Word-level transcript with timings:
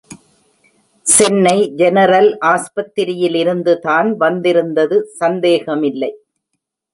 Chennai 1.05 1.57
general 1.81 2.29
ஆஸ்பத்திரியிலிருந்து 2.53 3.75
தான் 3.79 4.09
வந்திருந்தது 4.17 4.97
சந்தேகமில்லை. 5.21 6.11